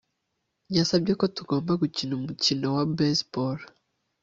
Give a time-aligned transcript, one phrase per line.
[0.75, 3.59] Yasabye ko tugomba gukina umupira wa baseball